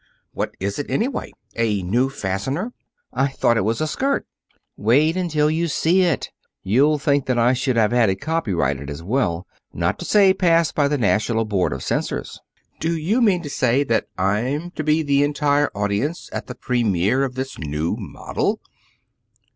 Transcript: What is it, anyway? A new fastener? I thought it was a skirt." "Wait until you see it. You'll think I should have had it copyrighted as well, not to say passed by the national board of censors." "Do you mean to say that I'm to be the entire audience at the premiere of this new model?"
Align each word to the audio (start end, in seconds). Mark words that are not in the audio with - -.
What 0.33 0.55
is 0.59 0.79
it, 0.79 0.89
anyway? 0.89 1.31
A 1.55 1.83
new 1.83 2.09
fastener? 2.09 2.73
I 3.13 3.27
thought 3.27 3.55
it 3.55 3.63
was 3.63 3.81
a 3.81 3.85
skirt." 3.85 4.25
"Wait 4.75 5.15
until 5.15 5.51
you 5.51 5.67
see 5.67 6.01
it. 6.01 6.31
You'll 6.63 6.97
think 6.97 7.29
I 7.29 7.53
should 7.53 7.75
have 7.75 7.91
had 7.91 8.09
it 8.09 8.15
copyrighted 8.15 8.89
as 8.89 9.03
well, 9.03 9.45
not 9.73 9.99
to 9.99 10.05
say 10.05 10.33
passed 10.33 10.73
by 10.73 10.87
the 10.87 10.97
national 10.97 11.45
board 11.45 11.71
of 11.71 11.83
censors." 11.83 12.39
"Do 12.79 12.97
you 12.97 13.21
mean 13.21 13.43
to 13.43 13.49
say 13.51 13.83
that 13.83 14.07
I'm 14.17 14.71
to 14.71 14.83
be 14.83 15.03
the 15.03 15.21
entire 15.23 15.69
audience 15.75 16.31
at 16.33 16.47
the 16.47 16.55
premiere 16.55 17.23
of 17.23 17.35
this 17.35 17.59
new 17.59 17.95
model?" 17.95 18.59